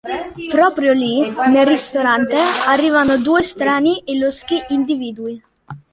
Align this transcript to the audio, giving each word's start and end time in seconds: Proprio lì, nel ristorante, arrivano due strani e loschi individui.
Proprio 0.49 0.93
lì, 0.93 1.31
nel 1.51 1.67
ristorante, 1.67 2.35
arrivano 2.65 3.19
due 3.19 3.43
strani 3.43 4.01
e 4.03 4.17
loschi 4.17 4.55
individui. 4.69 5.39